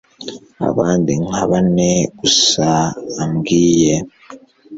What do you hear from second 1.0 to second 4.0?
nka bane gusa ambwiye